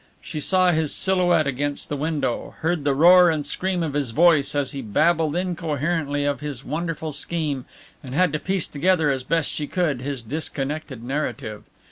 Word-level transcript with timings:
She 0.19 0.39
saw 0.39 0.71
his 0.71 0.91
silhouette 0.95 1.45
against 1.45 1.87
the 1.89 1.95
window, 1.95 2.55
heard 2.61 2.85
the 2.85 2.95
roar 2.95 3.29
and 3.29 3.45
scream 3.45 3.83
of 3.83 3.93
his 3.93 4.09
voice 4.09 4.55
as 4.55 4.71
he 4.71 4.81
babbled 4.81 5.35
incoherently 5.35 6.25
of 6.25 6.39
his 6.39 6.65
wonderful 6.65 7.11
scheme 7.11 7.65
and 8.03 8.15
had 8.15 8.33
to 8.33 8.39
piece 8.39 8.67
together 8.67 9.11
as 9.11 9.23
best 9.23 9.51
she 9.51 9.67
could 9.67 10.01
his 10.01 10.23
disconnected 10.23 11.03
narrative. 11.03 11.65